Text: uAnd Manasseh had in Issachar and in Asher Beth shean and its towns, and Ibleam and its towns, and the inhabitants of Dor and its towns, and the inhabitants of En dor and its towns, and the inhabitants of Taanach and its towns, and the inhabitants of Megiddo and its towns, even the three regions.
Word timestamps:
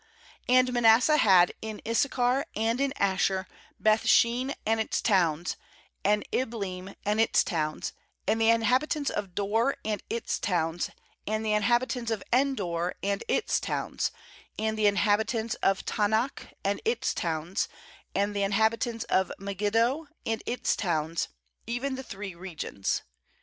uAnd 0.49 0.71
Manasseh 0.71 1.17
had 1.17 1.53
in 1.61 1.79
Issachar 1.87 2.47
and 2.55 2.81
in 2.81 2.91
Asher 2.97 3.45
Beth 3.79 4.07
shean 4.07 4.55
and 4.65 4.79
its 4.79 4.99
towns, 4.99 5.57
and 6.03 6.23
Ibleam 6.31 6.95
and 7.05 7.21
its 7.21 7.43
towns, 7.43 7.93
and 8.27 8.41
the 8.41 8.49
inhabitants 8.49 9.11
of 9.11 9.35
Dor 9.35 9.77
and 9.85 10.01
its 10.09 10.39
towns, 10.39 10.89
and 11.27 11.45
the 11.45 11.53
inhabitants 11.53 12.09
of 12.09 12.23
En 12.33 12.55
dor 12.55 12.95
and 13.03 13.23
its 13.27 13.59
towns, 13.59 14.09
and 14.57 14.75
the 14.75 14.87
inhabitants 14.87 15.53
of 15.61 15.85
Taanach 15.85 16.47
and 16.63 16.81
its 16.83 17.13
towns, 17.13 17.67
and 18.15 18.35
the 18.35 18.41
inhabitants 18.41 19.03
of 19.03 19.31
Megiddo 19.37 20.07
and 20.25 20.41
its 20.47 20.75
towns, 20.75 21.27
even 21.67 21.93
the 21.93 22.01
three 22.01 22.33
regions. 22.33 23.03